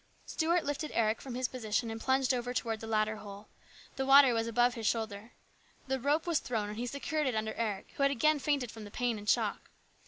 [0.25, 3.49] Stuart lifted Eric from his position and plunged over towards the ladder hole.
[3.97, 5.29] The water was above his shoulders.
[5.91, 8.83] A rope was thrown and he secured it under Eric, who had again fainted from
[8.83, 9.69] the pain and shock.